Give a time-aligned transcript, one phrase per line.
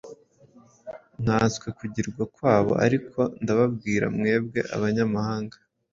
[1.21, 2.71] nkanswe kugwira kwabo!
[2.85, 5.57] Ariko ndababwira mwebwe abanyamahanga,